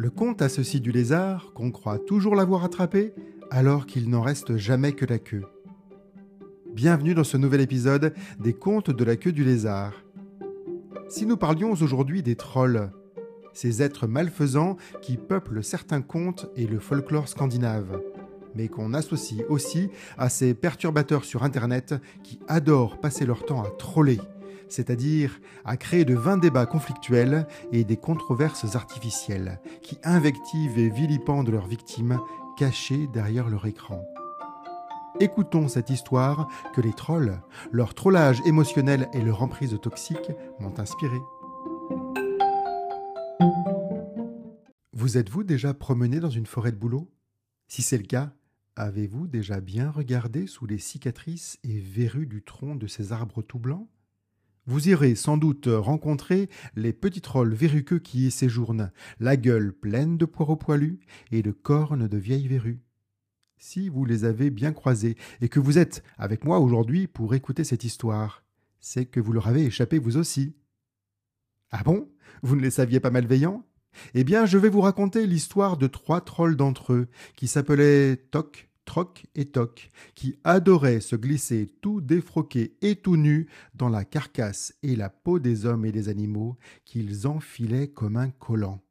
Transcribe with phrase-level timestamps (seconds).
[0.00, 3.12] Le conte a ceci du lézard qu'on croit toujours l'avoir attrapé
[3.50, 5.42] alors qu'il n'en reste jamais que la queue.
[6.72, 10.04] Bienvenue dans ce nouvel épisode des contes de la queue du lézard.
[11.08, 12.92] Si nous parlions aujourd'hui des trolls,
[13.52, 18.00] ces êtres malfaisants qui peuplent certains contes et le folklore scandinave,
[18.54, 23.70] mais qu'on associe aussi à ces perturbateurs sur Internet qui adorent passer leur temps à
[23.70, 24.20] troller,
[24.68, 31.50] c'est-à-dire à créer de vains débats conflictuels et des controverses artificielles, qui invectivent et vilipendent
[31.50, 32.18] leurs victimes
[32.56, 34.04] cachées derrière leur écran.
[35.20, 37.40] Écoutons cette histoire que les trolls,
[37.72, 41.18] leur trollage émotionnel et leur emprise toxique m'ont inspiré.
[44.92, 47.10] Vous êtes-vous déjà promené dans une forêt de bouleau
[47.66, 48.32] Si c'est le cas,
[48.76, 53.58] avez-vous déjà bien regardé sous les cicatrices et verrues du tronc de ces arbres tout
[53.58, 53.88] blancs?
[54.68, 60.18] Vous irez sans doute rencontrer les petits trolls verruqueux qui y séjournent, la gueule pleine
[60.18, 61.00] de poireaux poilus
[61.32, 62.82] et de cornes de vieilles verrues.
[63.56, 67.64] Si vous les avez bien croisés et que vous êtes avec moi aujourd'hui pour écouter
[67.64, 68.44] cette histoire,
[68.78, 70.54] c'est que vous leur avez échappé vous aussi.
[71.70, 72.08] Ah bon?
[72.42, 73.64] Vous ne les saviez pas malveillants?
[74.12, 78.67] Eh bien, je vais vous raconter l'histoire de trois trolls d'entre eux, qui s'appelaient Toc,
[78.88, 84.74] Troc et Toc, qui adoraient se glisser tout défroqués et tout nus dans la carcasse
[84.82, 88.82] et la peau des hommes et des animaux qu'ils enfilaient comme un collant.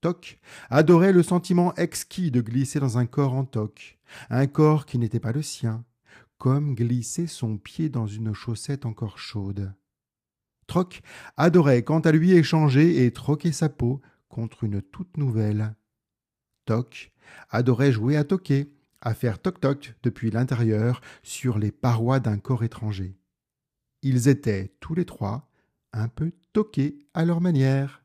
[0.00, 3.98] Toc adorait le sentiment exquis de glisser dans un corps en toc,
[4.30, 5.84] un corps qui n'était pas le sien,
[6.38, 9.74] comme glisser son pied dans une chaussette encore chaude.
[10.68, 11.02] Troc
[11.36, 14.00] adorait quant à lui échanger et troquer sa peau
[14.30, 15.76] contre une toute nouvelle.
[16.64, 17.12] Toc
[17.50, 23.18] adorait jouer à toquer, à faire toc-toc depuis l'intérieur sur les parois d'un corps étranger.
[24.02, 25.48] Ils étaient tous les trois
[25.92, 28.02] un peu toqués à leur manière.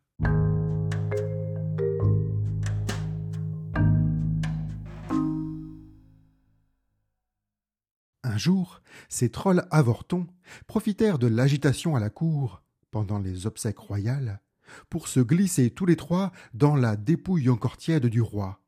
[8.23, 10.27] Un jour, ces trolls avortons
[10.65, 14.41] profitèrent de l'agitation à la cour, pendant les obsèques royales,
[14.89, 18.60] pour se glisser tous les trois dans la dépouille encore tiède du roi.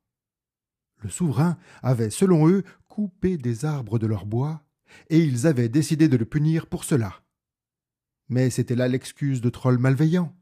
[1.04, 4.64] Le souverain avait, selon eux, coupé des arbres de leur bois,
[5.10, 7.24] et ils avaient décidé de le punir pour cela.
[8.30, 10.34] Mais c'était là l'excuse de trolls malveillants,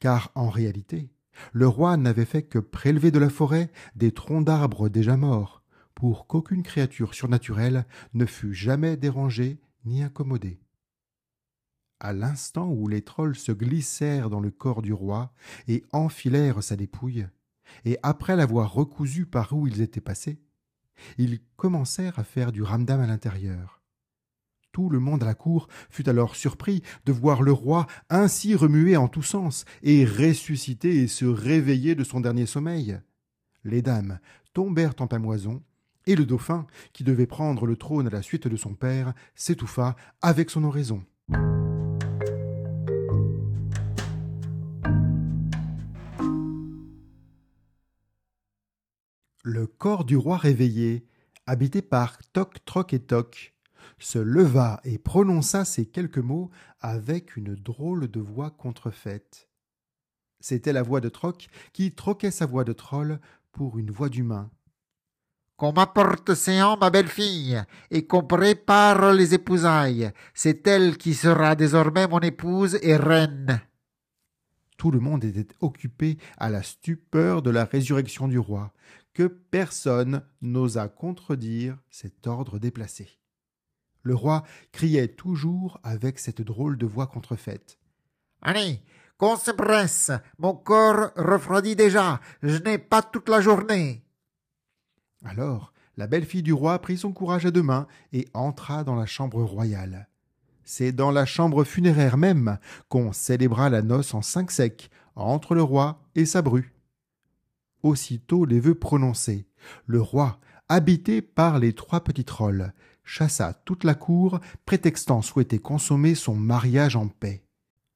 [0.00, 1.10] car en réalité,
[1.52, 5.62] le roi n'avait fait que prélever de la forêt des troncs d'arbres déjà morts,
[5.94, 10.60] pour qu'aucune créature surnaturelle ne fût jamais dérangée ni incommodée.
[12.00, 15.32] À l'instant où les trolls se glissèrent dans le corps du roi
[15.68, 17.26] et enfilèrent sa dépouille,
[17.84, 20.40] et après l'avoir recousu par où ils étaient passés,
[21.18, 23.82] ils commencèrent à faire du ramdam à l'intérieur.
[24.72, 28.96] Tout le monde à la cour fut alors surpris de voir le roi ainsi remué
[28.96, 32.98] en tous sens et ressusciter et se réveiller de son dernier sommeil.
[33.64, 34.18] Les dames
[34.54, 35.62] tombèrent en pamoison,
[36.06, 39.94] et le dauphin, qui devait prendre le trône à la suite de son père, s'étouffa
[40.20, 41.04] avec son oraison.
[49.44, 51.04] Le corps du roi réveillé,
[51.46, 53.56] habité par Toc, Troc et Toc,
[53.98, 59.48] se leva et prononça ces quelques mots avec une drôle de voix contrefaite.
[60.38, 63.18] C'était la voix de Troc qui troquait sa voix de troll
[63.50, 64.48] pour une voix d'humain.
[65.56, 67.60] Qu'on m'apporte séant ma belle-fille,
[67.90, 70.12] et qu'on prépare les épousailles.
[70.34, 73.60] C'est elle qui sera désormais mon épouse et reine.
[74.76, 78.72] Tout le monde était occupé à la stupeur de la résurrection du roi,
[79.14, 83.18] que personne n'osa contredire cet ordre déplacé.
[84.02, 84.42] Le roi
[84.72, 87.78] criait toujours avec cette drôle de voix contrefaite.
[88.40, 88.80] Allez,
[89.16, 94.04] qu'on se presse, mon corps refroidit déjà, je n'ai pas toute la journée.
[95.24, 99.06] Alors la belle-fille du roi prit son courage à deux mains et entra dans la
[99.06, 100.08] chambre royale.
[100.64, 102.58] C'est dans la chambre funéraire même
[102.88, 106.72] qu'on célébra la noce en cinq secs entre le roi et sa bru.
[107.82, 109.46] Aussitôt les vœux prononcés,
[109.86, 110.38] le roi,
[110.68, 112.72] habité par les trois petits trolls,
[113.04, 117.44] chassa toute la cour, prétextant souhaiter consommer son mariage en paix.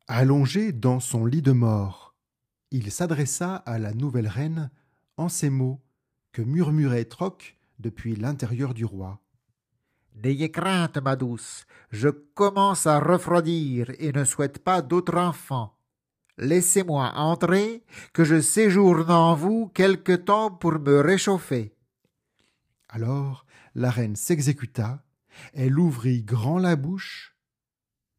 [0.09, 2.15] Allongé dans son lit de mort,
[2.71, 4.71] il s'adressa à la nouvelle reine
[5.17, 5.81] en ces mots
[6.33, 9.21] que murmurait Troc depuis l'intérieur du roi.
[10.23, 15.76] N'ayez crainte, ma douce, je commence à refroidir et ne souhaite pas d'autre enfant.
[16.39, 21.75] Laissez-moi entrer, que je séjourne en vous quelque temps pour me réchauffer.
[22.89, 25.03] Alors la reine s'exécuta,
[25.53, 27.37] elle ouvrit grand la bouche,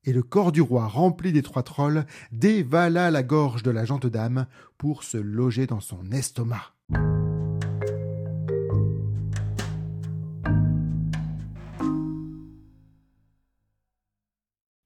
[0.04, 4.06] et le corps du roi rempli des trois trolls dévala la gorge de la gente
[4.06, 4.48] dame
[4.78, 6.74] pour se loger dans son estomac.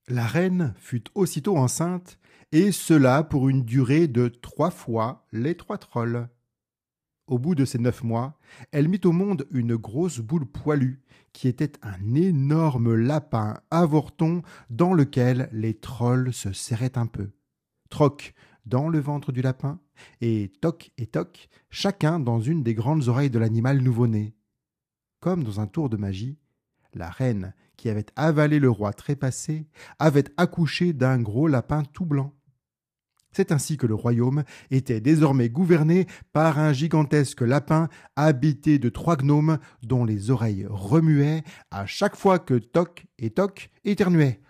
[0.08, 2.18] La reine fut aussitôt enceinte,
[2.52, 6.28] et cela pour une durée de trois fois les trois trolls.
[7.28, 8.38] Au bout de ces neuf mois,
[8.72, 11.02] elle mit au monde une grosse boule poilue,
[11.34, 17.30] qui était un énorme lapin avorton dans lequel les trolls se serraient un peu.
[17.90, 18.34] Troc
[18.66, 19.80] dans le ventre du lapin,
[20.20, 24.36] et toc et toc, chacun dans une des grandes oreilles de l'animal nouveau-né.
[25.20, 26.38] Comme dans un tour de magie,
[26.94, 29.66] la reine, qui avait avalé le roi trépassé,
[29.98, 32.36] avait accouché d'un gros lapin tout blanc.
[33.32, 39.16] C'est ainsi que le royaume était désormais gouverné par un gigantesque lapin habité de trois
[39.16, 44.42] gnomes dont les oreilles remuaient à chaque fois que Toc et Toc éternuaient.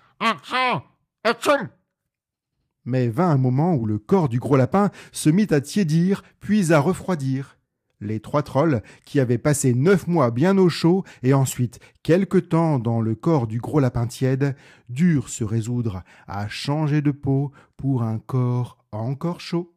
[2.83, 6.73] Mais vint un moment où le corps du gros lapin se mit à tiédir puis
[6.73, 7.60] à refroidir.
[8.01, 12.79] Les trois trolls, qui avaient passé neuf mois bien au chaud et ensuite quelque temps
[12.79, 14.55] dans le corps du gros lapin tiède,
[14.89, 19.71] durent se résoudre à changer de peau pour un corps encore chaud.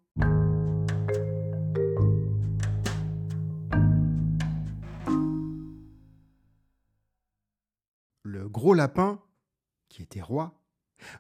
[8.23, 9.21] Le gros lapin,
[9.91, 10.59] qui était roi,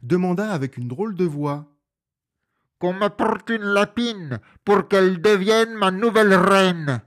[0.03, 1.74] demanda avec une drôle de voix
[2.85, 7.01] qu'on m'apporte une lapine pour qu'elle devienne ma nouvelle reine.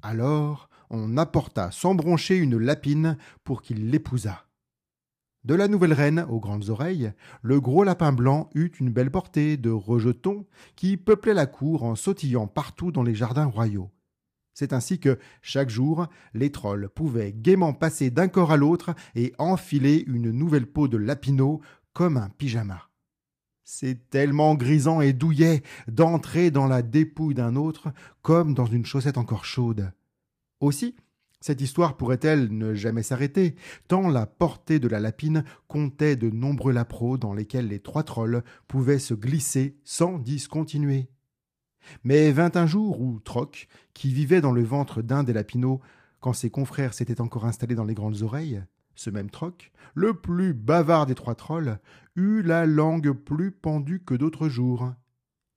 [0.00, 4.46] Alors on apporta sans broncher une lapine pour qu'il l'épousât.
[5.44, 7.12] De la nouvelle reine aux grandes oreilles,
[7.42, 10.46] le gros lapin blanc eut une belle portée de rejetons
[10.76, 13.90] qui peuplaient la cour en sautillant partout dans les jardins royaux.
[14.54, 19.34] C'est ainsi que, chaque jour, les trolls pouvaient gaiement passer d'un corps à l'autre et
[19.36, 21.60] enfiler une nouvelle peau de lapineau
[21.92, 22.88] comme un pyjama.
[23.68, 27.88] C'est tellement grisant et douillet d'entrer dans la dépouille d'un autre
[28.22, 29.90] comme dans une chaussette encore chaude.
[30.60, 30.94] Aussi,
[31.40, 33.56] cette histoire pourrait-elle ne jamais s'arrêter,
[33.88, 38.44] tant la portée de la lapine comptait de nombreux lapros dans lesquels les trois trolls
[38.68, 41.08] pouvaient se glisser sans discontinuer.
[42.04, 45.80] Mais vint un jour où Troc, qui vivait dans le ventre d'un des lapinaux,
[46.20, 48.62] quand ses confrères s'étaient encore installés dans les grandes oreilles,
[48.96, 51.78] ce même Troc, le plus bavard des trois trolls,
[52.16, 54.92] eut la langue plus pendue que d'autres jours.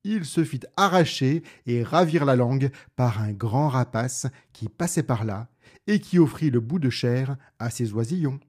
[0.03, 5.25] Il se fit arracher et ravir la langue par un grand rapace qui passait par
[5.25, 5.49] là
[5.87, 8.39] et qui offrit le bout de chair à ses oisillons.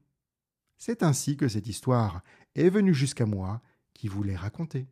[0.77, 2.21] C'est ainsi que cette histoire
[2.55, 3.61] est venue jusqu'à moi
[3.93, 4.87] qui vous l'ai racontée.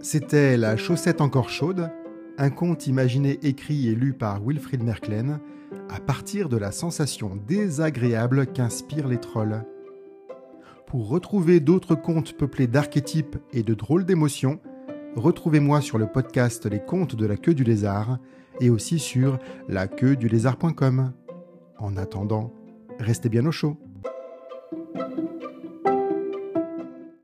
[0.00, 1.90] C'était La chaussette encore chaude
[2.38, 5.40] un conte imaginé, écrit et lu par Wilfrid Merklen,
[5.88, 9.64] à partir de la sensation désagréable qu'inspirent les trolls.
[10.86, 14.60] Pour retrouver d'autres contes peuplés d'archétypes et de drôles d'émotions,
[15.16, 18.18] retrouvez-moi sur le podcast Les contes de la queue du lézard
[18.60, 19.38] et aussi sur
[19.68, 21.12] laqueuedulézard.com.
[21.78, 22.52] En attendant,
[22.98, 23.76] restez bien au chaud.